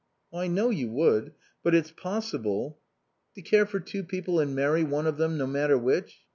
"I 0.33 0.47
know 0.47 0.71
you 0.71 0.89
would. 0.89 1.33
But 1.61 1.75
it's 1.75 1.91
possible" 1.91 2.79
"To 3.35 3.41
care 3.43 3.67
for 3.67 3.79
two 3.79 4.01
people 4.03 4.39
and 4.39 4.55
marry 4.55 4.83
one 4.83 5.05
of 5.05 5.17
them, 5.17 5.37
no 5.37 5.45
matter 5.45 5.77
which? 5.77 6.21